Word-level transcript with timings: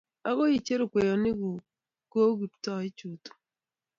agoi 0.29 0.53
icheru 0.57 0.85
kweyonik 0.91 1.37
kuk 1.41 1.61
koKiptooo 2.11 2.81
ichutu 2.89 3.31